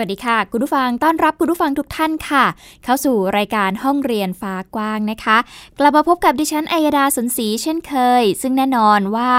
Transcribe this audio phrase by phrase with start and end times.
[0.00, 2.44] วัสดีค่ะ คุณผู้ฟังต้อนรับคุณผู้ฟังทุกท่านค่ะ
[2.84, 5.38] เข้าสู่รายการห้องเรียนฟ้ากว้างนะคะ
[5.78, 9.32] กลับมาพบกับดิฉันอัยดาสนศรีเช่นเคย ซึ่งแน่นอนว่า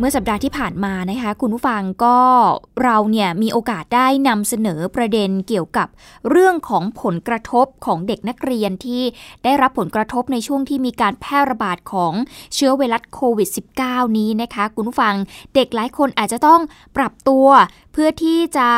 [0.00, 2.18] เมื่อสัปดาห์ที่ผ่านมานะคะคุณผู้ฟังก็
[2.82, 5.88] เราเนี่ยมีโอกาสได้นำเสนอประเด็นเกี่ยวกับ
[6.30, 9.02] เรื่องของผลกระทบของเด็กนักเรียนที่
[9.44, 12.12] ได้รับผลกระทบในช่วงที่มีการแพร่ระบาดของ
[12.54, 13.48] เชื้อไวรัสโควิด
[13.82, 15.14] -19 นี้นะคะคุณผู้ฟัง
[15.54, 16.60] เด็กหลายคนอาจจะต้อง
[16.96, 17.46] ปรับตัว
[17.92, 18.68] เพื่อที่จะ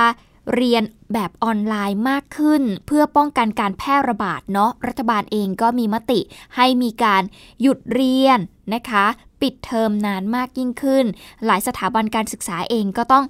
[0.55, 0.83] เรียน
[1.13, 6.21] แบบออนไลน์มากขึ้น เพื่อป้องกันการแพร่ระบาดเนาะรัฐบาลเองก็มีมติ
[6.57, 7.23] ให้มีการ
[7.63, 8.39] หยุดเรียน
[8.75, 9.07] นะคะ
[9.43, 11.05] ปิดเทอมนานมากยิ่งขึ้น
[11.47, 13.25] หลายสถาบันการศึกษาเองก็ต้อง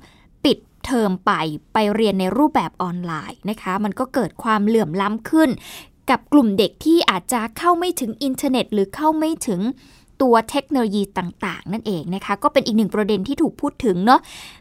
[0.45, 1.33] ปิดเทอมไป
[1.73, 5.51] ไปเรียนในรูปแบบออนไลน์นะคะ มันก็เกิดความเหลื่อมล้ำขึ้น
[6.11, 9.61] กับกลุ่มเด็กที่อาจจะเข้าไม่ถึงอินเทอร์เน็ต หรือเข้าไม่ถึง
[10.23, 14.21] ตัวเทคโนโลยีต่างๆ นั่นเองนะคะ ก็เป็นอีกหนึ่งประเด็นที่ถูกพูดถึงเนาะ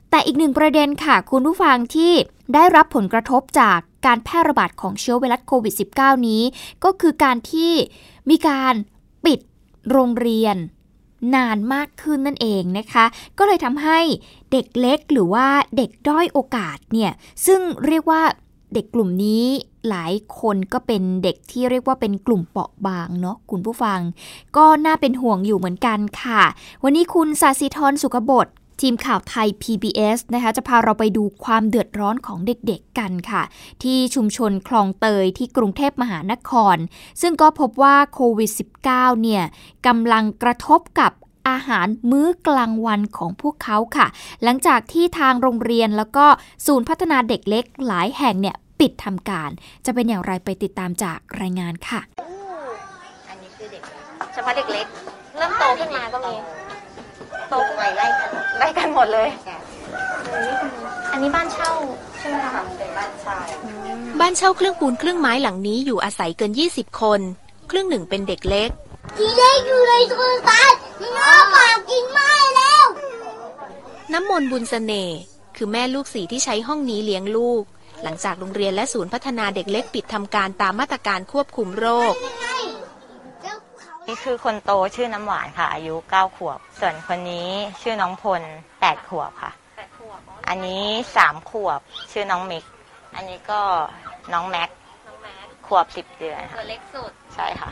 [0.10, 2.14] แต่อีกหนึ่งประเด็นค่ะ คุณผู้ฟังที่
[2.54, 6.44] ได้รับผลกระทบจากการแพร่ระบาดของเชื้อไวรัสโควิด -19 นี้
[6.84, 7.74] ก็คือการที่
[8.30, 8.74] มีการ
[9.26, 9.40] ปิด
[9.92, 10.56] โรงเรียน
[11.36, 13.06] นานมากขึ้นนั่นเองนะคะ
[13.38, 14.00] ก็เลยทำให้
[14.52, 15.48] เด็กเล็กหรือว่า
[15.78, 17.12] เด็กด้อยโอกาสเนี่ย
[17.46, 18.22] ซึ่งเรียกว่า
[18.74, 19.46] เด็กกลุ่มนี้
[19.90, 24.00] หลายคนก็เป็นเด็กที่เรียกว่าเป็นกลุ่มเปราะบางเนาะคุณผู้ฟัง
[24.58, 26.42] ก็น่าเป็นห่วงอยู่เหมือนกันค่ะ
[26.84, 28.48] วันนี้คุณสาสิธรสุขบด
[28.82, 33.44] ทีมข่าวไทย PBS นะคะจะพาเราไปดูความเดือดร้อนของเด็กๆกันค่ะ
[33.84, 36.78] ที่ชุมชนคลองเตยที่กรุงเทพมหานคร
[37.22, 38.52] ซึ่งก็พบว่าโควิด
[38.88, 39.44] -19 เนี่ย
[39.88, 41.12] กำลังกระทบกับ
[41.50, 44.08] อาหารมื้อกลางวันของพวกเขาค่ะ
[44.44, 46.26] หลังจากที่ทางโรงเรียนแล้วก็
[46.66, 49.50] ศูนย์พัฒนาเด็กเล็กหลายแห่งเนี่ยปิดทำการ
[49.86, 52.02] จะเป็นอย่างไรไปติดตามจากรายงานค่ะ
[53.30, 53.84] อันนี้คือเด็ก
[54.34, 54.86] เฉพาะเด็กเล็ก
[55.38, 56.34] เริ่มโตขึ้นมาก็มี
[57.50, 58.30] โตขึ้นมาไล่กัน
[58.60, 59.30] ไล่กันห มดเลย
[61.12, 61.72] อันนี้บ้านเช่า
[62.20, 63.38] ใช่ไหมคะเป็นบ้านเช่า
[64.20, 67.22] บ้านเช่าครึ่งปูนครึ่งไม้หลังนี้อยู่อาศัยเกิน 20 คน
[67.72, 68.70] ครึ่งหนึ่งเป็นเด็กเล็ก
[69.18, 72.84] ทีเล็กอยู่ในโทรศัพท์มันอ้าปากกินไม้แล้ว
[74.14, 75.18] น้ำมนต์บุญเสน่ห์
[75.56, 77.64] คือแม่ลูกสี่ที่ใช้ห้องนี้เลี้ยงลูก
[78.04, 82.14] หลังจากโรงเรียนและศูนย์พัฒนาเด็กเล็กปิดทำการตามมาตรการควบคุมโรค
[84.10, 87.50] นี่คือคนโตชื่อน้ำหวานค่ะ อายุเก้าขวบ ส่วนคนนี้
[87.82, 88.42] ชื่อน้องพล
[88.82, 89.52] แปดขวบค่ะ
[90.48, 90.84] อันนี้
[91.16, 91.80] สามขวบ
[92.12, 92.64] ชื่อน้องมิก
[93.16, 93.62] อันนี้ก็
[94.34, 94.70] น้องแม็ก
[95.68, 97.70] ขวบสิบเดือนค่ะเล็กสุด ใช่ค่ะ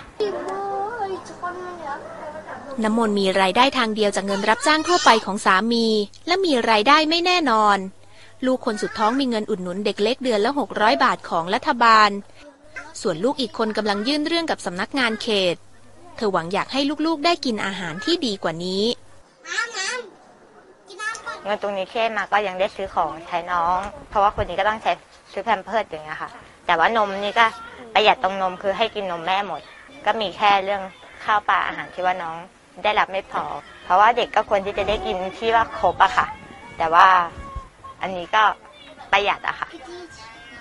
[2.83, 5.85] น้ำมนต์มีรายได้ทางเดียวจากเงินรับจ้างทั่วไปของสามี
[6.27, 7.77] และมีรายได้ไม่แน่นอน
[8.45, 12.09] ลูกคนสุดท้องมีเงินอุดหนุนเด็กเล็กเดือนละ 600 บาทของรัฐบาล
[13.01, 15.57] ส่วนลูกอีกคนกำลังยื่นเรื่องกับสำนักงานเขต
[16.17, 18.83] เธอหวังอยากให้ลูกๆได้กินอาหารที่ดีกว่านี้
[21.43, 23.77] เงินตรงนี้แค่มาก็ยังได้ซื้อของใช้น้อง
[24.09, 24.91] เพราะว่าคนนี้ก็ต้องใช้
[25.31, 26.29] ซื้อแพมเพิร์ดอย่างเงี้ยค่ะ
[26.65, 27.45] แต่ว่านมนี่ก็
[27.93, 29.61] ประหยัดตรงนมคือให้กินนมแม่หมด
[30.05, 30.81] ก็มีแค่เรื่อง
[31.23, 32.35] ข้าวปลาอาหารที่ว่าน้อง
[32.83, 33.43] ได้รับไม่พอ
[33.83, 36.27] เพราะว่าเด็กก็ควรที่จะได้กินที่ว่าครบอะค่ะ
[36.77, 37.07] แต่ว่า
[38.01, 38.43] อันนี้ก็
[39.11, 39.69] ประหยัดอะค่ะ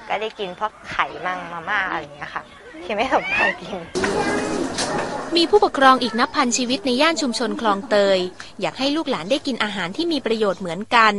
[0.08, 2.42] ก็ได้กินพวกไข่มั่งมาม่าอะไรอย่างเงี้ยค่ะ
[2.84, 3.76] ที่ไม่สมควรกิน
[5.36, 8.18] มีผู้ปกครองอีกนับพันชีวิตในย่านชุมชนคลองเตย
[8.60, 11.14] อยากให้ลูกหลานได้กินอาหารที่มีประโยชน์เหมือนกัน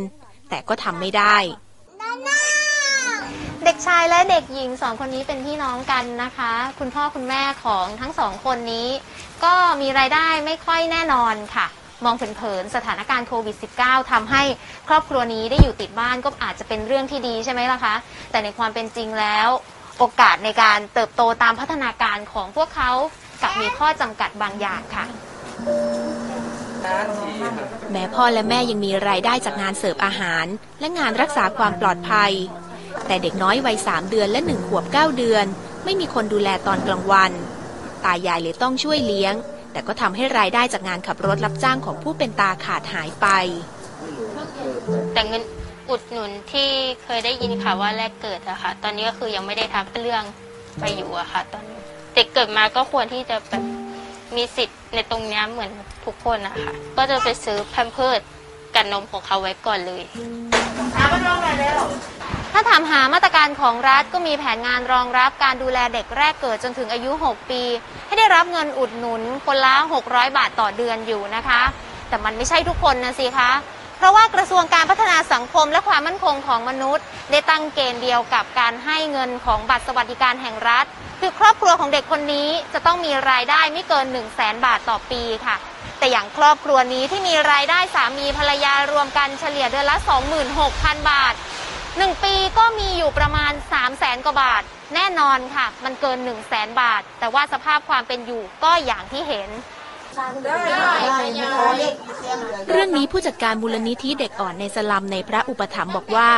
[0.50, 1.38] แต่ก็ทำไม่ได้
[3.63, 8.88] เด็กชายและเด็กหญิงสองคนนี้เป็นพี่น้องกันนะคะ คุณพ่อคุณแม่ของทั้งสองคนนี้
[9.44, 11.68] ก็มีรายได้ไม่ค่อยแน่นอนค่ะ
[12.06, 14.44] มองเผินๆสถานการณ์โควิด -19 ทำให้
[14.88, 17.95] ครอบครัวนี้ได้อยู่ติดบ้านก็อาจจะเป็นเรื่องที่ดีใช่ไหมล่ะคะ
[18.31, 19.47] แต่ในความเป็นจริงแล้ว
[20.00, 22.91] โอกาสในการเติบโตตามพัฒนาการของพวกเขา
[23.42, 25.06] กลับมีข้อจำกัดบางอย่างค่ะ
[27.92, 30.45] แม้พ่อและแม่ยังมีรายได้จากงานเสิร์ฟอาหาร
[30.80, 32.31] และงานรักษาความปลอดภัย
[33.07, 35.45] แต่เด็กน้อยวัยสามเดือนและหนึ่งขวบเก้าเดือน
[35.86, 37.31] ไม่มีคนดูแลตอนกลางวัน
[38.06, 39.34] ตายายเลยต้องช่วยเลี้ยง
[39.72, 43.28] แต่ก็ทำให้รายได้จากงานขับรถรับจ้างของผู้เป็นตาขาดหายไป
[45.13, 45.44] แต่เงิน
[45.89, 46.69] อุดหนุนที่
[47.04, 50.24] เคยได้ยินค่ะว่าแรกเกิดอะค่ะ ตอนนี้ก็คือยังไม่ได้ทับเรื่อง
[50.80, 51.76] ไปอยู่อะค่ะ ตอนนี้
[52.18, 53.64] เด็กเกิดมาก็ควรที่จะแบบ
[54.36, 55.72] มีสิทธิ์ในตรงเนี้ยเหมือน
[56.06, 58.22] ทุกคนอะค่ะก็จะไปซื้อแพมเพิร์ด
[58.75, 60.04] กับนมของเขาไว้ก่อนเลย
[62.54, 67.62] ถ้าถามหามาตรการของรัฐก็มีแผนงานรองรับการดูแลเด็กแรกเกิดจนถึงอายุ 6 ปี
[68.08, 69.75] ให้ได้รับเงินอุดหนุนคนละ
[70.08, 71.62] 600 บาทต่อเดือนอยู่นะคะ
[72.10, 73.52] แต่มันไม่ใช่ทุกคนนะสิคะ
[73.98, 80.88] เพราะว่ากระทรวงการพัฒนาสังคมและความมั่นคงของมนุษย์ ได้ตั้งเกณฑ์เดียวกับการให้เงินของบัตรสวัสดิการแห่งรัฐ
[81.19, 85.56] คือครอบครัวของเด็กคนนี้จะต้องมีรายได้ไม่เกิน 1 0 0 0 0แบาทต่อปีค่ะ
[86.00, 89.98] แต่อย่างครอบครัวนี้ที่มีรายได้สามีภรรยารวมกันเฉลี่ยเดือนละ
[90.54, 91.34] 26,000 บาท
[91.98, 94.64] หนึ่งปีก็มีอยู่ประมาณ 3 0 0แสนกว่าบาท
[94.96, 99.50] แน่นอนค่ะ มันเกิน 1 0 0 0 0แสนบาท แต่ว่าสภาพความเป็นอยู่ก็อย่างที่เห็น
[102.72, 106.30] เรื่องนี้ผู้จัดการมูลนิธิเด็กอ่อนในสลัมในพระอุปถัมภ์บอกว่า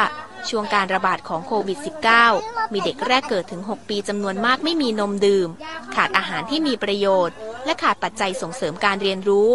[0.50, 1.77] ช่วงการระบาดของโควิด
[2.25, 5.50] -19 มีเด็กแรกเกิดถึง 6 ปีจำนวนมากไม่มีนมดื่ม
[5.95, 9.50] ขาดอาหารที่มีประโยชน์ และขาดปัจจัยส่งเสริมการเรียนรู้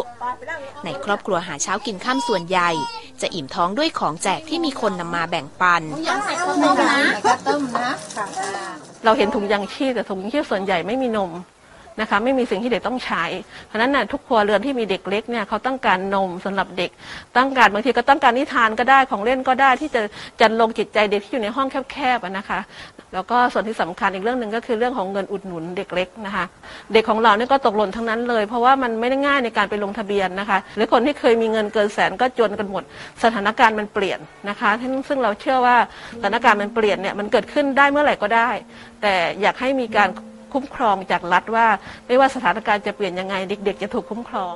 [0.85, 2.71] ในครอบครัวหาเช้ากินข้ามส่วนใหญ่
[3.21, 5.83] จะอิ่มท้องด้วยของแจกที่มีคนนำมาแบ่งปัน
[9.05, 11.31] เราเห็นถุงยางชีพแต่ถุงยางชีพส่วนใหญ่ไม่มีนม
[12.01, 13.25] นะคะไม่มีสิ่งที่เด็กต้องใช้
[13.67, 16.91] เพราะฉะนั้นน่ะทุกครัวเรือนที่มีเด็กเล็กเนี่ยเขาต้องการนมสำหรับเด็ก
[17.37, 20.01] ต้องการบางทีก็ต้องการนิทานก็ได้ของเล่นก็ได้ที่จะ
[20.41, 22.61] จันลงจิตใจเด็กที่อยู่ในห้องแคบๆนะคะ
[23.15, 26.45] แล้วก็ส่วนที่สำคัญอีกเรื่องหนึ่งก็คือเรื่องของเงินอุดหนุนเด็กเล็กนะคะ
[26.93, 32.83] เด็กของเราเนี่ยก็ตกหล่นทั้งนั้นเลย เพราะว่ามันไม่ได้ง่ายในการไปลงทะเบียนนะคะ หรือคนที่เคยมีเงินเกินแสนก็จนกันหมด
[33.23, 34.19] สถานการณ์มันเปลี่ยน
[34.49, 34.71] นะคะ
[35.09, 35.77] ซึ่งเราเชื่อว่า
[36.21, 38.51] สถานการณ์มันเปลี่ยนเนี่ยมันเกิดขึ้นได้เมื่อไหร่ก็ได้
[39.03, 40.09] แต่อยากให้มีการ
[40.55, 41.67] คุ้มครองจากรัฐว่า
[42.07, 44.55] ไม่ว่าสถานการณ์จะเปลี่ยนยังไงเด็ก ๆ จะถูกคุ้มครอง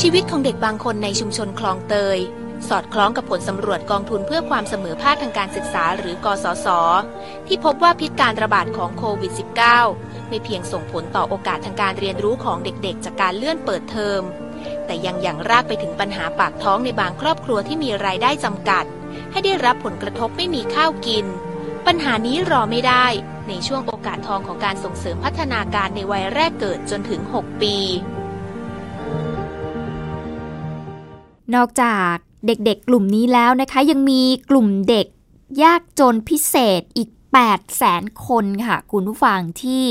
[0.00, 2.18] ชีวิตของเด็กบางคนในชุมชนคลองเตย
[2.68, 6.66] สอดคล้องกับผลสำรวจกองทุนเพื่อความเสมอภาคทางการศึกษาหรือกสศ
[7.46, 9.32] ที่พบว่าพิษการระบาดของโควิด
[9.80, 14.22] -19 ไม่เพียงส่งผลต่อโอกาสทางการเรียนรู้ของเด็กๆ จากการเลื่อนเปิดเทอม
[14.86, 18.84] แต่ยังอย่างรากไปถึงปัญหาปากท้องในบางครอบครัวที่มีรายได้จำกัด
[19.32, 21.26] ให้ได้รับผลกระทบไม่มีข้าวกิน
[21.92, 23.06] ปัญหานี้รอไม่ได้
[23.48, 27.76] ในช่วงโอกาสทองของการส่งเสริมพัฒนาการในวัยแรกเกิดจนถึง 6 ปี
[31.54, 32.14] นอกจาก
[32.46, 35.06] เด็กๆกลุ่มนี้แล้วนะคะ ยังมีกลุ่มเด็ก
[35.62, 39.84] ยากจนพิเศษอีก 8แสนคนค่ะ คุณผู้ฟังที่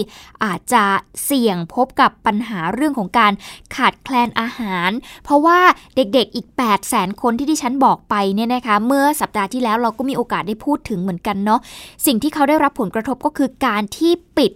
[0.43, 0.85] อาจจะ
[1.25, 3.33] เสี่ยงพบกับปัญหาเรื่องของการ
[3.75, 4.89] ขาดแคลนอาหาร
[5.23, 5.59] เพราะว่า
[5.95, 11.59] เด็กๆอีก8แสนคนที่ดิฉันบอกไปเนี่ยนะคะ เมื่อสัปดาห์ที่แล้วเราก็มีโอกาสได้พูดถึงเหมือนกันเนาะ
[12.05, 14.51] สิ่งที่เขาได้รับผลกระทบก็คือการที่ปิด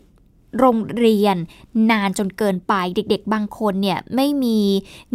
[0.60, 1.36] โรงเรียน
[1.92, 4.60] นานจนเกินไปเด็กๆ บางคนเนี่ยไม่มี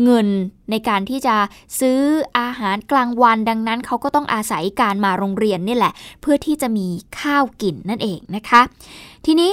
[0.02, 0.28] เงิน
[0.70, 1.36] ในการที่จะ
[1.80, 2.00] ซื้อ
[2.38, 6.86] อาหารกลางวันดังนั้นเขาก็ต้องอาศัยการมาโรงเรียนนี่แหละ เพื่อที่จะมี
[7.20, 8.60] ข้าวกินนั่นเองนะคะ
[9.26, 9.52] ทีนี้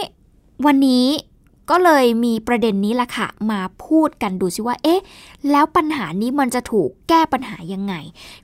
[0.66, 1.06] วันนี้
[1.70, 5.02] ก็เลยมีประเด็นนี้ละค่ะ มาพูดกันดูซิว่า เอ๊ะ
[5.52, 7.94] แล้วปัญหานี้มันจะถูกแก้ปัญหายังไง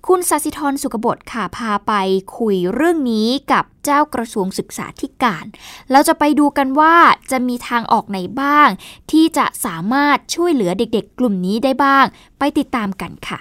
[0.08, 1.94] คุณสัสิธรสุกบฏค่ะ พาไป
[2.38, 5.46] คุยเรื่องนี้กับเจ้ากระทรวงศึกษาธิการ
[5.92, 6.96] เราจะไปดูกันว่า
[7.32, 8.70] จะมีทางออกไหนบ้าง
[9.12, 12.06] ที่จะสามารถช่วยเหลือเด็กๆ กลุ่มนี้ได้บ้าง
[12.40, 13.40] ไปติดตามกันค่ะ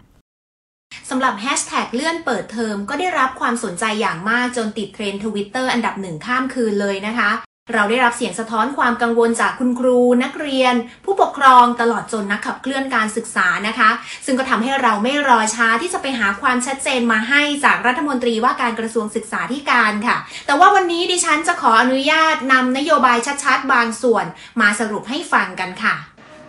[1.11, 7.31] สำหรับแฮชแท็กเลื่อนเปิดเทอมก็ได้รับความสนใจอย่างมากจนติดเทรนด์ทวิตเตอร์อันดับหนึ่งข้ามคืนเลยนะคะ
[7.75, 13.91] เราได้รับเสียงสะท้อนความกังวลจากคุณครู นักเรียน ผู้ปกครองตลอดจนนักขับเคลื่อนการศึกษานะคะ
[14.27, 24.25] ซึ่งก็ทำให้เราไม่รอช้าที่จะไปหาความชัดเจนมาให้จากรัฐมนตรีว่าการกระทรวงศึกษาธิการค่ะ แต่ว่าวันนี้ดิฉันจะขออนุญาตนำนโยบายชัดๆ บางส่วน
[24.61, 25.97] มาสรุปให้ฟังกันค่ะ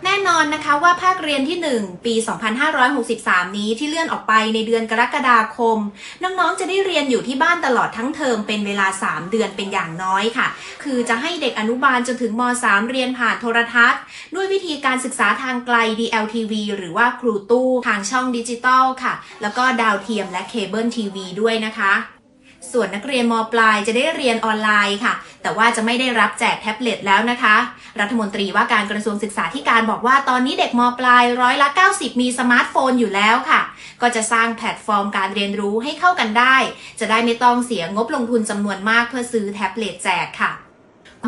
[0.04, 2.14] แน่นอนนะคะว่าภาคเรียนที่ 1 ปี
[2.86, 5.78] 2563 นี้ที่เลื่อนออกไปในเดือนกรกฎาคม
[6.22, 10.46] น้องๆ จะได้เรียนอยู่ที่บ้านตลอดทั้งเทอมเป็นเวลา 3 เดือนเป็นอย่างน้อยค่ะ
[10.82, 14.00] คือจะให้เด็กอนุบาลจนถึงม .3 เรียนผ่านโทรทัศน์
[14.34, 22.19] ด้วยวิธีการศึกษาทางไกล DLTV หรือว่าครูตู้ทางช่องดิจิตอลค่ะ แล้วก็ดาวเทียมและเคเบิลทีวีด้วยนะคะ
[22.72, 27.56] ส่วนนักเรียนมปลายจะได้เรียนออนไลน์ค่ะ แต่ว่าจะไม่ได้รับแจกแท็บเล็ตแล้วนะคะ
[28.00, 33.60] รัฐมนตรีว่าการกระทรวงศึกษาธิการบอกว่าตอนนี้เด็กมปลายร้อยละ 90 มีสมาร์ทโฟนอยู่แล้วค่ะ
[34.02, 36.56] ก็จะสร้างแพลตฟอร์มการเรียนรู้ให้เข้ากันได้
[37.00, 40.69] จะได้ไม่ต้องเสียงบลงทุนจำนวนมากเพื่อซื้อแท็บเล็ตแจกค่ะ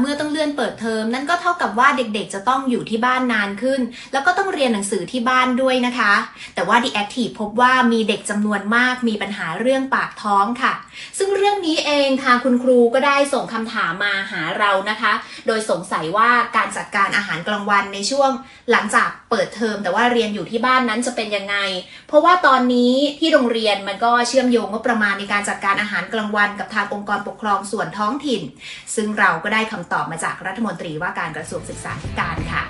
[0.01, 3.81] เมื่อต้องเลื่อนเปิดเทอมนั่นก็เท่ากับว่าเด็กๆ จะต้องอยู่ที่บ้านนานขึ้น
[4.13, 6.13] แล้วก็ต้องเรียนหนังสือที่บ้านด้วยนะคะ
[6.55, 10.73] แต่ว่า The Active พบว่ามีเด็กจำนวนมากมีปัญหาเรื่องปากท้องค่ะ
[11.19, 15.13] ซึ่งเรื่องนี้เองทางคุณครูก็ได้ส่งคำถามมาหาเรานะคะ
[15.47, 18.31] โดยสงสัยว่าการจัดการอาหารกลางวันในช่วง
[18.71, 21.57] หลังจากเปิดเทอม แต่ว่าเรียนอยู่ที่บ้านนั้นจะเป็นยังไง
[22.09, 28.43] เพราะว่าตอนนี้ที่โรงเรียนมันก็เชื่อมโยงงบประมาณในการจัดการอาหารกลางวัน กับทางองค์กรปกครองส่วนท้องถิ่น
[28.95, 32.63] ซึ่งเราก็ได้คำตอบมาจากรัฐมนตรีว่าการกระทรวงศึกษาธิการค่ะ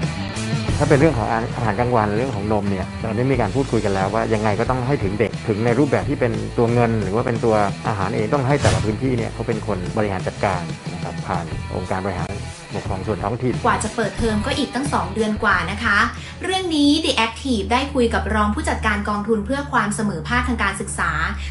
[0.78, 7.54] ถ้าเป็นเรื่องของอาหารกลางวันเรื่องของนมเนี่ยเราได้มีการพูดคุยกันแล้วว่ายังไงก็ต้องให้ถึงเด็กถึงในรูปแบบที่เป็นตัวเงิน หรือว่าเป็นตัว
[7.88, 11.44] อาหารเองต้องให้แต่ละพื้นที่เนี่ยเขาเป็นคนบริหารจัดการนะครับผ่าน
[11.76, 12.32] องค์การบริหาร
[12.74, 15.98] ปกครองส่วนท้องถิ่น กว่าจะเปิดเทอมก็อีกตั้ง 2 เดือนกว่านะคะ
[16.42, 21.10] เรื่องนี้ The Active ได้คุยกับรองผู้จัดการกองทุนเพื่อความเสมอภาคทางการศึกษา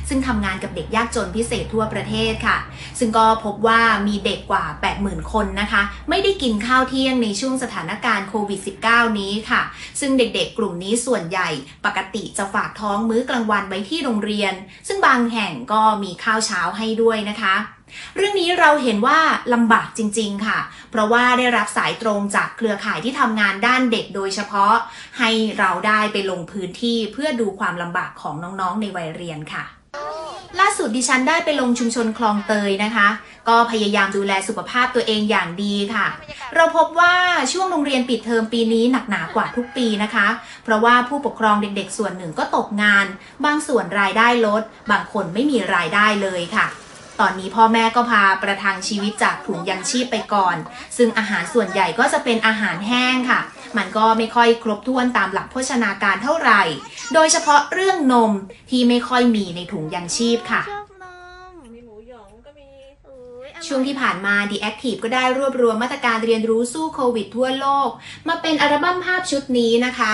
[0.10, 2.58] ซึ่งทำงานกับเด็กยากจนพิเศษทั่วประเทศค่ะ
[3.00, 4.66] ซึ่งก็พบว่ามีเด็กกว่า
[4.98, 9.62] 80,000 คนนะคะ ไม่ได้กินข้าวเที่ยงในช่วงสถานการณ์โควิด -19 นี้ค่ะ
[10.00, 11.50] ซึ่งเด็กๆ กลุ่มนี้ส่วนใหญ่
[11.86, 14.54] ปกติจะฝากท้องมื้อกลางวันไว้ที่โรงเรียน
[14.88, 17.56] ซึ่งบางแห่งก็มีข้าวเช้าให้ด้วยนะคะ
[18.16, 19.20] เรื่องนี้เราเห็นว่า
[19.54, 20.60] ลำบากจริง ๆ ค่ะ
[20.92, 24.74] เพราะว่าได้รับสายตรงจากเครือข่ายที่ทำงานด้านเด็กโดยเฉพาะ
[25.20, 25.30] ให้
[25.60, 29.66] เราได้ไปลงพื้นที่เพื่อดูความลำบากของน้องๆในวัยเรียนค่ะ
[30.60, 33.08] ล่าสุดดิฉันได้ไปลงชุมชนคลองเตยนะคะ
[33.50, 36.08] ก็พยายามดูแลสุขภาพตัวเองอย่างดีค่ะ
[36.56, 37.16] เราพบว่า
[37.54, 40.28] ช่วงโรงเรียนปิดเทอมปีนี้หนักหนากว่าทุกปีนะคะ
[40.64, 43.06] เพราะว่าผู้ปกครองเด็กๆ ส่วนหนึ่งก็ตกงาน
[43.46, 46.66] บางส่วนรายได้ลด บางคนไม่มีรายได้เลยค่ะ
[47.22, 50.56] ตอนนี้พ่อแม่ก็พาประทังชีวิตจากถุงยังชีพไปก่อน
[50.98, 53.40] ซึ่งอาหารส่วนใหญ่ก็จะเป็นอาหารแห้งค่ะ
[53.78, 56.62] มันก็ไม่ค่อยครบถ้วนตามหลักโภชนาการเท่าไหร่
[57.14, 58.32] โดยเฉพาะเรื่องนม
[58.70, 60.62] ที่ไม่ค่อยมีในถุงยังชีพค่ะ
[63.68, 67.90] ช่วงที่ผ่านมา The Active ก็ได้รวบรวมมาตรการเรียนรู้สู้โควิดทั่วโลก
[68.28, 70.14] มาเป็นอัลบั้มภาพชุดนี้นะคะ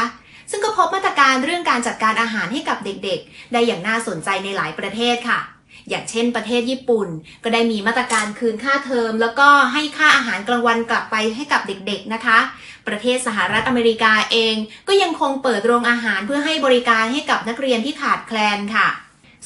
[0.52, 5.42] ซึ่งก็พบมาตรการเรื่องการจัดการอาหารให้กับเด็กๆ ได้อย่างน่าสนใจในหลายประเทศค่ะ
[5.89, 7.08] อย่างเช่นประเทศญี่ปุ่น
[7.44, 12.39] ก็ได้มีมาตรการคืนค่าเทอม แล้วก็ให้ค่าอาหารกลางวันกลับไปให้กับเด็กๆนะคะ
[12.88, 14.56] ประเทศสหรัฐอเมริกาเอง
[14.88, 18.88] ก็ยังคงเปิดโรงอาหารเพื่อให้บริการให้กับนักเรียนที่ขาดแคลนค่ะ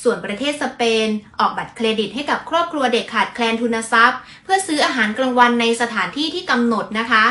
[0.03, 1.07] ส่วนประเทศสเปน
[1.39, 7.25] ออกบัตรเครดิตให้กับครอบครัวเด็กขาดแคลนทุนทรัพย์ เพื่อซื้ออาหารกลางวันในสถานที่ที่กำหนดนะคะ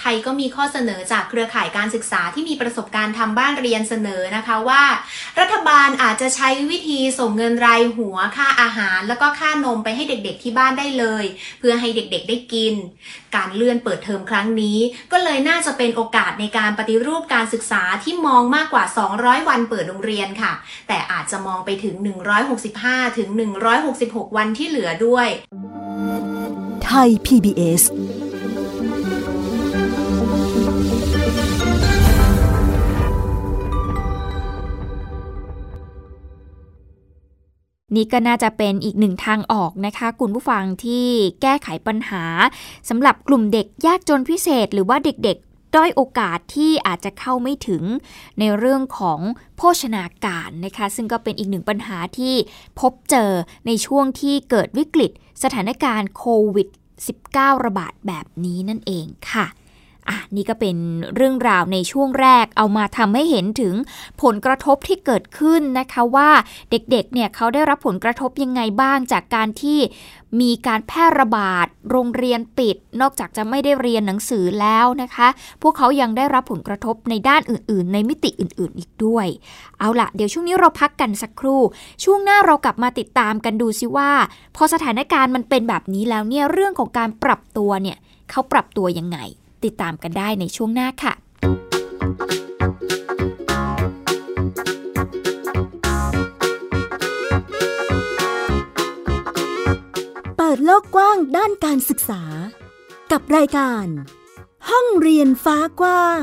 [0.00, 4.82] ไทยก็มีข้อเสนอจากเครือข่ายการศึกษาที่มีประสบการณ์ทำบ้านเรียนเสนอนะคะว่า
[5.40, 11.24] รัฐบาลอาจจะใช้วิธีส่งเงินรายหัวค่าอาหาร แล้วก็ค่านมไปให้เด็กๆที่บ้านได้เลย
[11.58, 12.74] เพื่อให้เด็กๆได้กิน
[13.36, 14.78] การเลื่อนเปิดเทอมครั้งนี้
[15.12, 18.84] ก็เลยน่าจะเป็นโอกาสในการปฏิรูปการศึกษาที่มองมากกว่า
[19.16, 20.52] 200 วันเปิดโรงเรียนค่ะ
[20.88, 21.94] แต่อาจจะมองไปถึง
[22.56, 23.28] 165 ถึง
[23.82, 25.28] 166 วันที่เหลือด้วย
[26.84, 27.82] ไทย PBS
[37.96, 41.06] นี่ก็น่าจะเป็นอีกหนึ่งทางออกนะคะ คุณผู้ฟังที่
[41.42, 42.24] แก้ไขปัญหา
[42.88, 47.82] สำหรับกลุ่มเด็กยากจนพิเศษ หรือว่าเด็กๆ ด้อยโอกาสที่อาจจะเข้าไม่ถึง
[48.38, 49.20] ในเรื่องของ
[49.56, 52.34] โภชนาการนะคะ ซึ่งก็เป็นอีกหนึ่งปัญหาที่
[52.80, 53.30] พบเจอ
[53.66, 55.10] ในช่วงที่เกิดวิกฤต
[55.42, 56.68] สถานการณ์โควิด
[57.16, 59.46] -19 ระบาดแบบนี้นั่นเองค่ะ
[60.08, 60.76] อะนี่ก็เป็น
[61.14, 63.74] เรื่องราวในช่วงแรกเอามาทำให้เห็นถึง
[64.22, 66.30] ผลกระทบที่เกิดขึ้นนะคะว่า
[66.70, 69.78] เด็กๆเนี่ยเขาได้รับผลกระทบยังไงบ้างจากการที่
[70.40, 75.28] มีการแพร่ระบาด โรงเรียนปิด นอกจากจะไม่ได้เรียนหนังสือแล้วนะคะ
[75.62, 79.26] พวกเขายังได้รับผลกระทบในด้านอื่น ๆ ในมิติอื่น ๆ อีกด้วย
[79.78, 81.60] เอาละเดี๋ยวช่วงนี้เราพักกันสักครู่
[82.04, 84.10] ช่วงหน้าเรากลับมาติดตามกันดูซิว่า
[84.56, 87.96] พอสถานการณ์มันเป็นแบบนี้แล้วเนี่ยเรื่องของการปรับตัวเนี่ย
[88.30, 89.18] เขาปรับตัวยังไง
[89.64, 91.14] ติดตามกันได้ในช่วงหน้าค่ะ
[100.36, 102.22] เปิดโลกกว้างด้านการศึกษา
[103.12, 103.86] กับรายการ
[104.70, 106.22] ห้องเรียนฟ้ากว้าง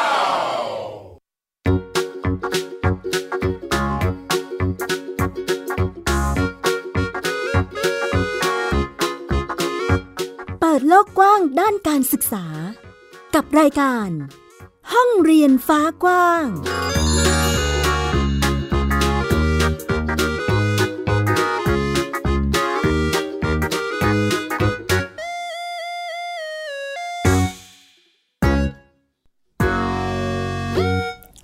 [11.33, 12.45] างด้านการศึกษา
[13.35, 14.09] กับรายการ
[14.93, 16.45] ห้องเรียนฟ้ากว้าง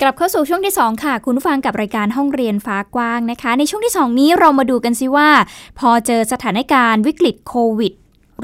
[0.02, 5.30] กลับเข้าสู่ช่วงที่ 2 ค่ะ คุณผู้ฟังกับรายการห้องเรียนฟ้ากว้างนะคะ ในช่วงที่ 2 นี้เรามาดูกันซิว่า
[5.80, 7.93] พอเจอสถานการณ์วิกฤตโควิด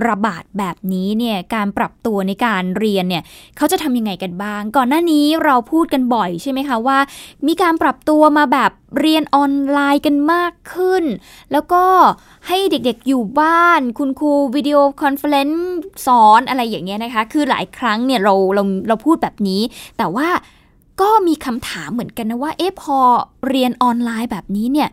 [0.07, 3.23] ระบาดแบบนี้เนี่ยการปรับตัวในการเรียนเนี่ย
[3.57, 6.97] เขาจะทำยังไงกันบ้าง ก่อนหน้านี้เราพูดกันบ่อยใช่ไหมคะว่า
[7.47, 11.03] มีการปรับตัวมาแบบเรียนออนไลน์กันมากขึ้น
[11.51, 11.83] แล้วก็
[12.47, 15.65] ให้เด็กๆอยู่บ้าน คุณครู video conference
[16.05, 19.61] สอนอะไรอย่างเงี้ยนะคะ คือหลายครั้งเนี่ยเราเราเราพูดแบบนี้
[19.97, 20.27] แต่ว่า
[21.01, 22.97] ก็มีคำถามเหมือนกันนะว่าเอ๊ะพอ
[23.47, 24.89] เรียนออนไลน์แบบนี้เนี่ย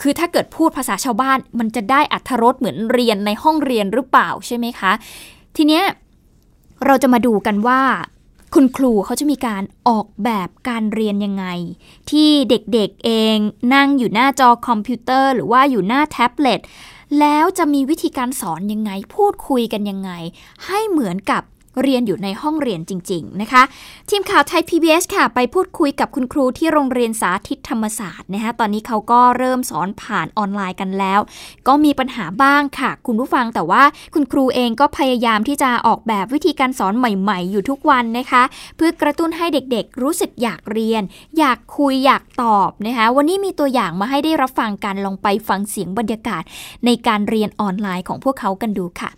[0.00, 4.92] คือถ้าเกิดพูดภาษาชาวบ้าน มันจะได้อัธรสเหมือนเรียนในห้องเรียนหรือเปล่าใช่ไหมคะ
[5.56, 5.84] ทีเนี้ย
[6.86, 7.80] เราจะมาดูกันว่า
[8.54, 11.46] คุณครูเขาจะมีการออกแบบการเรียนยังไง
[12.10, 13.36] ที่เด็กๆเอง
[13.74, 16.60] นั่งอยู่หน้าจอคอมพิวเตอร์ หรือว่าอยู่หน้าแท็บเล็ต
[17.20, 20.10] แล้วจะมีวิธีการสอนยังไง พูดคุยกันยังไง
[20.66, 21.42] ให้เหมือนกับ
[21.82, 23.62] เรียนอยู่ในห้องเรียนจริง ๆ นะคะ
[24.10, 31.20] ทีมข่าวไทย PBS ค่ะ ไปพูดคุยกับคุณครูที่โรงเรียนสาธิตธรรมศาสตร์นะคะตอนนี้เขาก็เริ่มสอนผ่านออนไลน์กันแล้ว
[31.68, 33.82] ก็มีปัญหาบ้างค่ะ คุณผู้ฟังแต่ว่า
[34.14, 38.42] คุณครูเองก็พยายามที่จะออกแบบวิธีการสอนใหม่ ๆ อยู่ทุกวันนะคะ
[38.76, 41.02] เพื่อกระตุ้นให้เด็กๆ รู้สึกอยากเรียน
[41.38, 46.42] อยากคุยอยากตอบนะคะวันนี้มีตัวอย่างมาให้ได้รับฟังกันลองไปฟังเสียงบรรยากาศ
[46.84, 49.10] ในการเรียนออนไลน์ของพวกเขากันดูค่ะ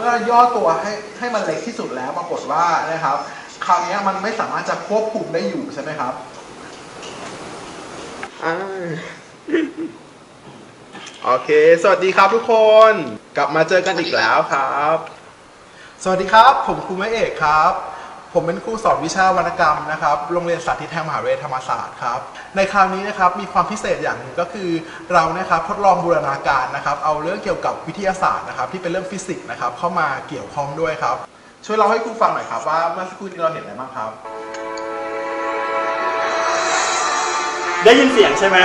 [0.00, 3.16] มื่อย่อตัวให้ให้มันเล็กที่สุดแล้วปรากฏว่านะครับ
[3.64, 6.14] คราวนี้มันไม่สามารถจะควบคุมได้อยู่ใช่ไหมครับ
[8.44, 8.54] อ่า
[11.24, 11.50] โอเค
[11.82, 12.54] สวัสดีครับทุกค
[12.90, 12.92] น
[13.36, 14.96] กลับมาเจอกันอีกแล้วครับ
[16.02, 17.72] สวัสดีครับ ผมครูแม่เอกครับ
[18.34, 22.18] ผมเป็นครูสอนวิชาวรรณกรรมนะครับ โรงเรียนสาธิตแห่งมหาวิทยาลัยธรรมศาสตร์ครับ
[22.56, 24.70] ในคราวนี้นะครับมีความพิเศษอย่างหนึ่งก็คือ
[25.12, 31.16] เรานะครับทดลองบูรณาการนะครับ เอาเรื่องเกี่ยวกับวิทยาศาสตร์นะครับ ที่เป็นเรื่องฟิสิกส์นะครับ เข้ามาเกี่ยวข้องด้วยครับ
[31.66, 34.10] ช่วยเล่าให้ครูฟังหน่อยครับว่าเมื่อสักครู่นี้เราเห็นอะไรบ้างครับ
[37.84, 38.58] ได้ยินเสียงใช่ไหม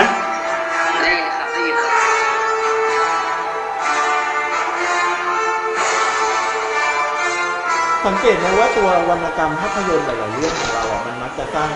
[8.05, 11.71] สังเกตไหมว่าตัววรรณกรรมภาพยนตร์หลายๆเรื่องของเราอะมันมักจะสร้าง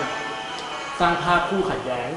[0.99, 2.09] สร้างภาพคู่ขัดแย้ง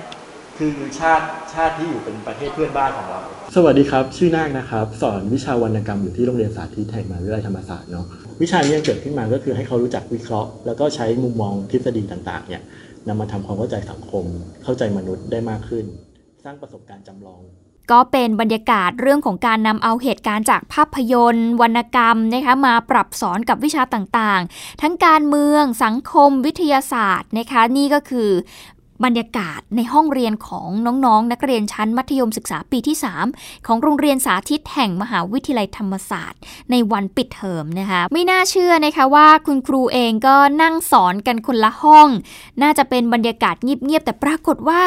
[0.59, 3.20] คือชาติชาติที่อยู่เป็นประเทศเพื่อนบ้านของเรา
[3.55, 8.07] สวัสดีครับ ชื่อนาคนะครับ สอนวิชาวรรณกรรมอยู่ที่โรงเรียนสาธิตแห่งมหาวิทยาลัยธรรมศาสตร์เนาะ
[8.42, 12.62] วิชานี้เกิดขึ้นมาก็คือให้เขารู้จักวิเคราะห์ แล้วก็ใช้มุมมองทฤษฎีต่างๆเนี่ย
[13.09, 14.25] นำมาทำความเข้าใจสังคม
[14.64, 15.85] เข้าใจมนุษย์ได้มากขึ้น
[16.44, 17.42] สร้างประสบการณ์จำลอง
[17.90, 28.31] ก็เป็นบรรยากาศเรื่องของการนำเอาเหตุการณ์จากภาพยนตร์ วรรณกรรมนะคะมาปรับสอนกับวิชาต่างๆ ทั้งการเมืองสังคมวิทยาศาสตร์นะคะนี่ก็คือ
[29.05, 32.97] บรรยากาศในห้องเรียนของน้องๆนักเรียนชั้นมัธยมศึกษาปีที่
[33.31, 42.09] 3 ของโรงเรียนสาธิตแห่งมหาวิทยาลัยธรรมศาสตร์ ในวันปิดเทอมนะคะไม่น่าเชื่อนะคะว่าคุณครูเองก็นั่งสอนกันคนละห้อง
[42.62, 44.83] น่าจะเป็นบรรยากาศเงียบๆแต่ปรากฏว่า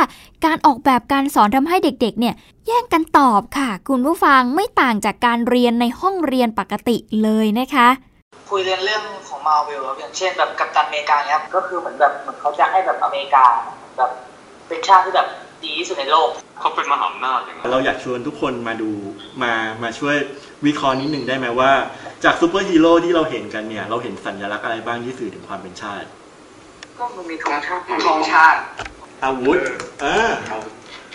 [0.46, 2.36] การออกแบบการสอนทำให้เด็กๆ เนี่ย
[2.68, 7.88] แย่งกันตอบค่ะ คุณผู้ฟังไม่ต่างจากการเรียนในห้องเรียนปกติเลยนะคะ
[8.50, 13.46] คุยเรียนเรื่องของมาเวลอย่างเช่นแบบกัปตันอเมริกาเนี่ยก็คือเหมือนแบบเหมือนเขาจะให้แบบอเมริกา
[13.98, 14.12] แบบ
[14.68, 15.28] เป็นชาติที่แบบ
[15.64, 16.30] ดีที่สุดในโลก
[16.60, 18.92] เขาเป็นมหาอำนาจอย่างนั้นเราอยากชวนทุกคนมาดู
[19.44, 19.54] มา
[19.84, 20.16] มาช่วย
[20.66, 21.72] วิเคราะห์นิดนึงได้ไหมว่า
[22.24, 26.08] จากซูเปอร์ฮีโร่ที่เราเห็นกันเนี่ย เราเห็นสัญลักษณ์อะไรบ้างที่สื่อถึงความเป็นชาติ
[26.98, 28.60] ก็มันมีธงชาติธงชาติ
[29.24, 29.58] อาวุธ
[30.04, 30.18] อ่า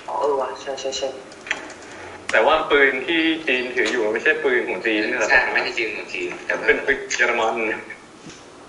[0.09, 1.09] อ๋อเออว่ะใช่ใช่ใช่
[2.33, 7.55] แต่ว่าปืนที่จีนถืออยู่มันไม่ใช่ปืนของจีนนะครับใช่ไม่ใช่ปืนของจีนแต่เป็นปืนเยอรมัน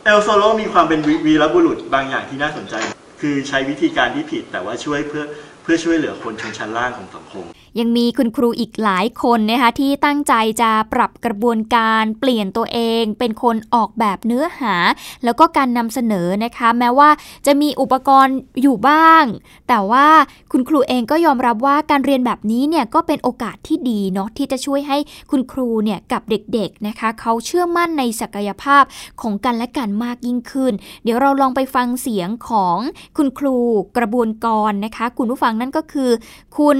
[0.05, 2.75] เออ Zorro มีความเป็นวีวีรบุรุษบางอย่างที่น่าสนใจ
[3.21, 5.25] คือใช้วิธีการที่ผิดแต่ว่าช่วยเพื่อ
[5.63, 7.45] เพื่อช่วยเหลือคนชนชั้นล่างของสังคม
[7.79, 14.75] ยังมีคุณครูอีกหลายคนนะคะที่ตั้งใจจะปรับกระบวนการเปลี่ยนตัวเอง เป็นคนออกแบบเนื้อหา
[15.23, 17.09] แล้วก็การนำเสนอนะคะ แม้ว่า
[17.45, 19.23] จะมีอุปกรณ์อยู่บ้าง
[19.67, 20.07] แต่ว่า
[20.51, 24.97] คุณครูเองก็ยอมรับว่าการเรียนแบบนี้เนี่ยก็เป็นโอกาสที่ดีเนาะที่จะช่วยให้
[25.31, 28.83] คุณครูเนี่ยกับเด็กๆนะคะ เขาเชื่อมั่นในศักยภาพ
[29.21, 32.77] ของกันและกันมากยิ่งขึ้น เดี๋ยวเราลองไปฟังเสียงของ
[33.17, 33.57] คุณครู
[33.97, 36.11] กระบวนกรนะคะ คุณผู้ฟังนั่นก็คือ
[36.59, 36.79] คุณ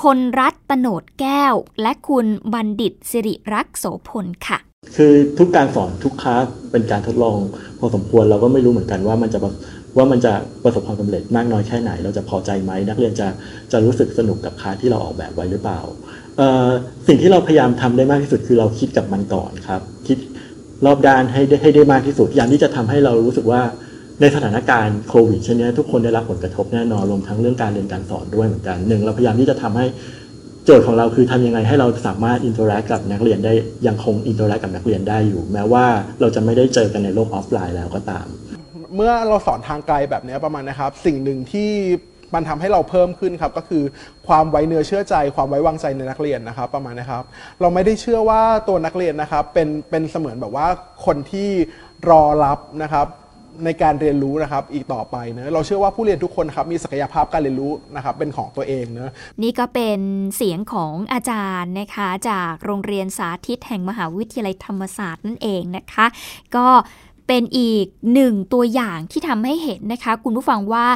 [0.00, 4.58] พลรัตน์ตโนดแก้ว และคุณบัณฑิตสิริรักษ์โสพลค่ะ
[4.96, 7.38] คือทุกการสอนทุกคลาสเป็นการทดลอง
[7.78, 9.38] พอสมควรเราก็ไม่รู้เหมือนกันว่ามันจะ
[9.96, 10.32] ว่ามันจะ
[10.64, 13.26] ประสบความสำเร็จมากน้อยแค่ไหน เราจะพอใจไหมนักเรียนจะ
[13.72, 15.80] จะรู้สึกสนุกกับคลาสที่เราออกแบบไว้หรือเปล่า
[17.08, 20.18] สิ่งที่เราพยายามทำได้มากที่สุดคือเราคิดกับมันก่อนครับ คิด
[20.86, 23.62] รอบด้านให้ได้ให้ได้มากที่สุดอย่างที่จะทำให้เรารู้สึกว่า
[24.22, 29.86] ในสถานการณ์โควิดเช่นนี้ทุกคนได้รับผลกระทบแน่นอนรวมทั้งเรื่องการเรียนการสอนด้วยเหมือนกันหนึ่งเราพยายามที่จะทำให้
[30.64, 33.52] โจทย์ของเราคือทำยังไงให้เราสามารถ interact กับนักเรียนได้
[33.86, 35.84] ยังคง interact กับนักเรียนได้อยู่ แม้ว่า
[36.20, 38.26] เราจะไม่ได้เจอกันในโลกออฟไลน์แล้วก็ตาม
[38.94, 41.70] เมื่อเราสอนทางไกลแบบนี้ประมาณนะครับ สิ่งหนึ่งที่
[42.34, 43.82] มันทำให้เราเพิ่มขึ้นครับก็คือ
[44.28, 47.24] ความไว้เนื้อเชื่อใจ ความไว้วางใจในนักเรียนนะครับ ประมาณนะครับ
[47.60, 50.66] เราไม่ได้เชื่อว่าตัวนักเรียนนะครับเป็นเป็นเสมือนแบบว่า
[51.06, 51.50] คนที่
[52.10, 53.06] รอรับนะครับ
[53.64, 59.12] ในการเรียนรู้นะครับอีกต่อไปเนะเราเชื่อว่าผู้เรียนทุกคนครับมีศักยภาพการเรียนรู้นะครับเป็นของตัวเองเนะ
[59.42, 60.00] นี่ก็เป็น
[60.36, 66.06] เสียงของอาจารย์นะคะ จากโรงเรียนสาธิตแห่งมหาวิทยาลัยธรรมศาสตร์นั่นเองนะคะ
[66.56, 66.66] ก็
[67.26, 70.86] เป็นอีกหนึ่งตัวอย่างที่ทำให้เห็นนะคะ คุณผู้ฟังว่า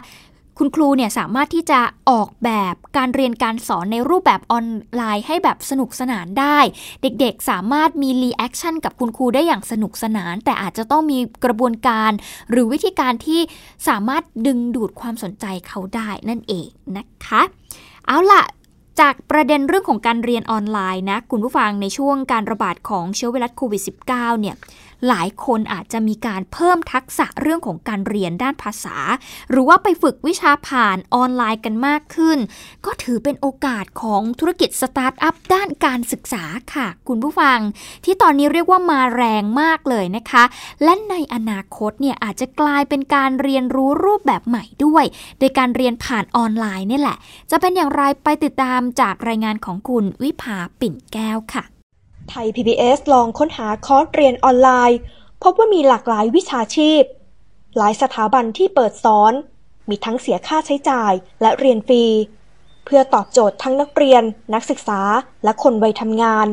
[0.58, 6.58] คุณครูเนี่ยสามารถที่จะออกแบบการเรียนการสอนในรูปแบบออนไลน์ให้แบบสนุกสนานได้
[7.02, 12.10] เด็กๆสามารถมี reaction กับคุณครูได้อย่างสนุกสนาน แต่อาจจะต้องมีกระบวนการ
[12.50, 13.40] หรือวิธีการที่
[13.88, 17.42] สามารถดึงดูดความสนใจเขาได้นั่นเองนะคะ
[18.06, 18.44] เอาล่ะ
[19.00, 24.54] จากประเด็นเรื่องของการเรียนออนไลน์นะ คุณผู้ฟังในช่วงการระบาดของเชื้อไวรัสโควิด -19 เนี่ย
[25.08, 28.96] หลายคนอาจจะมีการเพิ่มทักษะเรื่องของการเรียนด้านภาษา
[29.50, 32.38] หรือว่าไปฝึกวิชาผ่านออนไลน์กันมากขึ้น
[32.84, 37.58] ก็ถือเป็นโอกาสของธุรกิจสตาร์ทอัพด้านการศึกษาค่ะ คุณผู้ฟัง
[38.04, 40.44] ที่ตอนนี้เรียกว่ามาแรงมากเลยนะคะ
[40.84, 45.04] และในอนาคตเนี่ยอาจจะกลายเป็นการเรียนรู้รูปแบบใหม่ด้วย
[45.38, 47.16] โดยการเรียนผ่านออนไลน์นี่แหละ
[47.50, 51.75] จะเป็นอย่างไรไปติดตามจากรายงานของคุณวิภาปิ่นแก้วค่ะ
[52.30, 54.98] ไทย PBS ลองค้นหาคอร์สเรียนออนไลน์
[55.42, 57.02] พบว่ามีหลากหลายวิชาชีพ
[57.76, 59.32] หลายสถาบันที่เปิดสอน
[59.88, 62.04] มีทั้งเสียค่าใช้จ่ายและเรียนฟรี
[62.84, 64.22] เพื่อตอบโจทย์ทั้งนักเรียน
[64.54, 65.00] นักศึกษา
[65.44, 66.46] และคนวัยทำงาน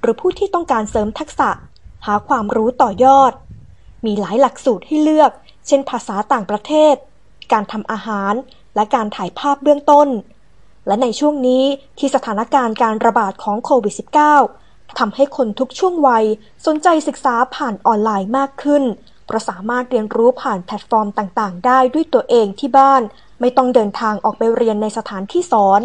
[0.00, 1.50] หรือผู้ที่ต้องการเสริมทักษะ
[2.06, 3.32] หาความรู้ต่อยอด
[4.06, 5.30] มีหลายหลักสูตรให้เลือก
[5.66, 6.94] เช่น ภาษาต่างประเทศ
[7.52, 8.34] การทำอาหาร
[8.74, 10.08] และการถ่ายภาพเบื้องต้น
[10.86, 11.64] และในช่วงนี้
[11.98, 14.61] ที่สถานการณ์การระบาดของโควิด -19
[14.98, 16.24] ทำให้คนทุกช่วงวัย
[16.66, 18.82] สนใจศึกษาผ่านออนไลน์มากขึ้น
[19.26, 23.02] เพราะสามารถเรียนรู้ผ่านแพลตฟอร์มต่างๆ ได้ด้วยตัวเองที่บ้าน
[23.40, 25.82] ไม่ต้องเดินทางออกไปเรียนในสถานที่สอน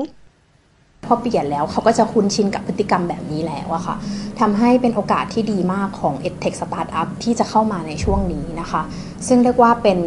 [1.06, 3.96] พอเปลี่ยนแล้วเขาก็จะคุ้นชินกับพฤติกรรมแบบนี้แล้วอะค่ะ
[4.40, 8.82] ทำให้เป็นโอกาสที่ดีมากของ EdTech Startup ที่จะเข้ามาในช่วงนี้นะคะ
[9.28, 10.00] ซึ่งเรียกว่าเป็น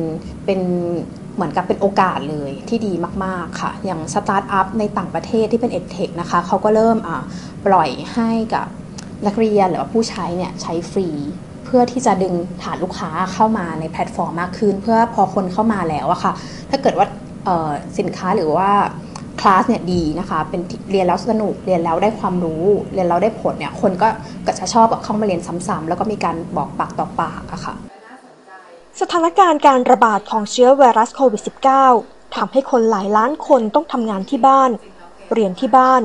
[0.45, 0.61] เป็น
[1.35, 2.93] เหมือนกับเป็นโอกาสเลยที่ดี
[3.25, 6.97] มากๆค่ะ อย่างสตาร์ทอัพในต่างประเทศที่เป็น EdTech นะคะเขาก็เริ่ม
[7.67, 8.67] ปล่อยให้กับ
[9.27, 11.09] นักเรียนหรือว่าผู้ใช้เนี่ยใช้ฟรี
[11.65, 16.33] เพื่อที่จะดึงฐานลูกค้าเข้ามาในแพลตฟอร์มมากขึ้น เพื่อพอคนเข้ามาแล้วอะค่ะ
[16.71, 17.07] ถ้าเกิดว่า
[17.99, 18.71] สินค้าหรือว่า
[19.41, 24.09] คลาสเนี่ยดีนะคะ เป็นเรียนแล้วสนุก เรียนแล้วได้ความรู้ เรียนแล้วได้ผลเนี่ย คนก็
[24.47, 27.75] ก็จะชอบเข้ามาเรียนซ้ำๆ แล้วก็มีการบอกปากต่อปากอะค่ะ
[29.01, 31.43] สถานการณ์การระบาดของเชื้อไวรัสโควิด
[31.89, 34.71] -19 ทำให้คนหลายล้านคนต้องทำงานที่บ้าน
[35.33, 36.03] เรียนที่บ้าน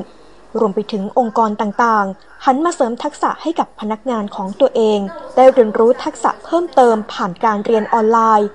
[0.59, 4.99] รวมไปถึงองค์กรต่างๆ หันมาเสริมทักษะให้กับพนักงานของตัวเอง
[5.35, 8.49] ได้เรียนรู้ทักษะเพิ่มเติมผ่านการเรียนออนไลน์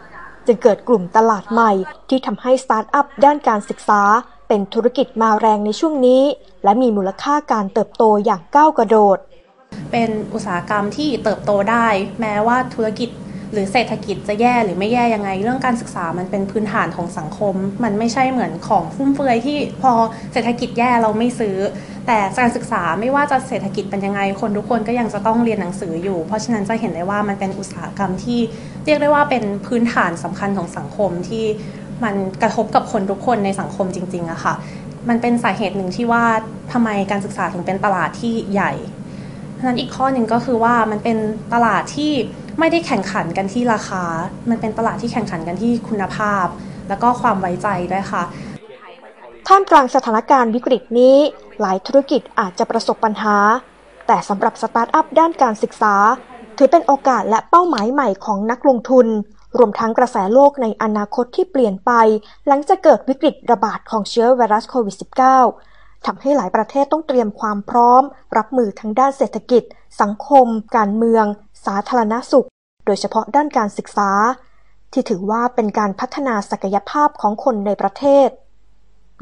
[0.47, 1.73] จึงเกิดกลุ่มตลาดใหม่
[2.09, 4.03] ที่ทำให้สตาร์ทอัพด้านการศึกษา
[4.49, 6.23] เป็นธุรกิจมาแรงในช่วงนี้
[6.65, 9.19] และมีมูลค่าการเติบโตอย่างก้าวกระโดด
[9.93, 11.87] เป็นอุตสาหกรรมที่เติบโตได้
[12.21, 13.09] แม้ว่าธุรกิจ
[13.53, 19.93] หรือเศรษฐกิจจะแย่หรือไม่แย่ยังไง เรื่องการศึกษามันเป็นพื้นฐานของสังคม มันไม่ใช่เหมือนของฟุ่มเฟือยที่พอ
[20.33, 21.57] เศรษฐกิจแย่เราไม่ซื้อ
[22.07, 28.41] แต่การศึกษาไม่ว่าจะเศรษฐกิจเป็นยังไง คนทุกคนก็ยังจะต้องเรียนหนังสืออยู่ เพราะฉะนั้นจะเห็นได้ว่ามันเป็นอุตสาหกรรมที่
[28.85, 31.45] เรียกได้ว่าเป็นพื้นฐานสำคัญของสังคมที่
[32.05, 34.55] มันกระทบกับคนทุกคนในสังคมจริงๆอะค่ะ
[35.09, 36.25] มันเป็นสาเหตุหนึ่งที่ว่า
[36.73, 38.73] ทำไมการศึกษาถึงเป็นตลาดที่ใหญ่
[39.59, 41.17] ฉะนั้นอีกข้อหนึ่งก็คือว่ามันเป็น
[41.55, 42.13] ตลาดที่
[42.61, 44.05] ไม่ได้แข่งขันกันที่ราคา
[44.51, 46.47] มันเป็นตลาดที่แข่งขันกันที่คุณภาพ
[46.89, 48.23] แล้วก็ความไว้ใจด้วยค่ะ
[49.49, 51.17] ท่ามกลางสถานการณ์วิกฤตนี้
[51.61, 53.37] หลายธุรกิจอาจจะประสบปัญหา
[54.07, 55.95] แต่สำหรับสตาร์ทอัพด้านการศึกษา
[56.59, 59.07] ถือเป็นโอกาสและเป้าหมายใหม่ของนักลงทุน
[59.59, 61.93] รวมทั้งกระแสโลกในอนาคตที่เปลี่ยนไป
[62.47, 64.97] หลังจากเกิดวิกฤตระบาดของเชื้อไวรัสโควิด
[65.51, 68.03] -19 ทำให้หลายประเทศต้องเตรียมความพร้อม
[68.37, 69.63] รับมือทั้งด้านเศรษฐกิจ
[70.01, 70.47] สังคม
[70.77, 71.25] การเมือง
[71.67, 72.49] สาธารณสุข
[72.87, 74.11] โดยเฉพาะด้านการศึกษา
[74.93, 78.29] ที่ถือว่าเป็นการพัฒนาศักยภาพของคนในประเทศ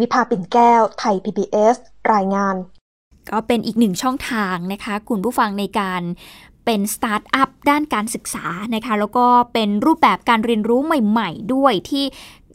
[0.00, 1.76] วิภาปิ่นแก้ว Thai PBS
[2.12, 2.56] รายงาน
[3.30, 6.02] ก็เป็นอีกหนึ่งช่องทางนะคะ คุณผู้ฟังในการ
[6.64, 12.04] เป็นสตาร์ทอัพด้านการศึกษานะคะ แล้วก็เป็นรูปแบบการเรียนรู้ใหม่ ๆ ด้วยที่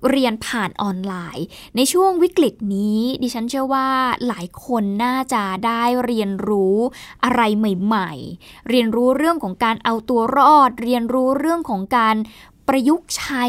[0.10, 3.90] เรียนผ่านออนไลน์ ในช่วงวิกฤตนี้ ดิฉันเชื่อว่า
[4.28, 6.78] หลายคนน่าจะได้เรียนรู้
[7.24, 8.12] อะไรใหม่
[8.42, 12.16] ๆ เรียนรู้เรื่องของการเอาตัวรอด เรียนรู้เรื่องของการ
[12.68, 13.46] ประยุกต์ใช้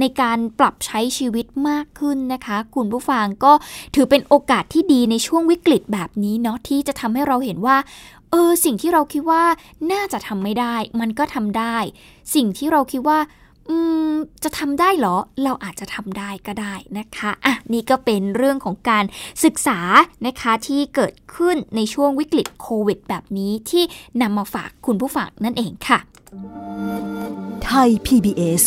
[0.00, 3.52] ในการปรับใช้ชีวิตมากขึ้นนะคะ คุณผู้ฟังก็
[3.94, 7.76] ถือเป็นโอกาสที่ดีในช่วงวิกฤตแบบนี้เนาะที่จะทำให้เราเห็นว่า
[8.30, 9.44] เออสิ่งที่เราคิดว่า
[9.92, 11.76] น่าจะทำไม่ได้ มันก็ทำได้
[12.34, 13.18] สิ่งที่เราคิดว่า
[14.44, 19.04] จะทำได้เหรอ เราอาจจะทำได้ก็ได้นะคะอะนี่ก็เป็นเรื่องของการ
[19.44, 19.78] ศึกษา
[20.26, 23.84] นะคะที่เกิดขึ้นในช่วงวิกฤตโควิด แบบนี้ที่
[24.22, 25.98] นำมาฝากคุณผู้ฟังนั่นเองค่ะ
[27.64, 28.62] ไทย PBS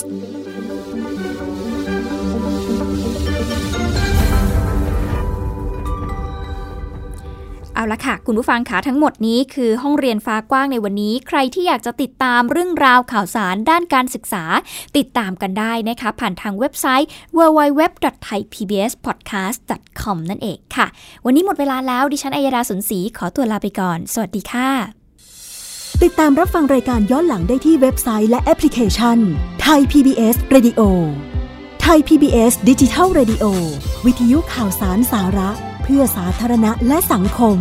[7.82, 14.44] เอาละค่ะ คุณผู้ฟังคะทั้งหมดนี้คือห้องเรียนฟ้ากว้างในวันนี้ ใครที่อยากจะติดตามเรื่องราวข่าวสารด้านการศึกษา
[14.98, 20.88] ติดตามกันได้นะคะ ผ่านทางเว็บไซต์ www.thaipbspodcast.com นั่นเองค่ะ
[21.26, 24.70] วันนี้หมดเวลาแล้วดิฉันอัยดาสนศรีขอตัวลาไปก่อน สวัสดีค่ะ
[26.04, 29.18] ติดตามรับฟังรายการย้อนหลังได้ที่เว็บไซต์และแอปพลิเคชัน
[29.62, 30.82] ไทย PBS Radio
[31.82, 33.46] ไทย PBS ดิจิทัล Radio
[34.06, 35.52] วิทยุข่าวสารสาระ
[35.96, 37.58] พื่อสาธารณะและสังคม